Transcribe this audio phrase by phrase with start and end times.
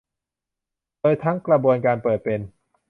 [0.99, 2.39] โดยทั้งกระบวนการเปิดเป็น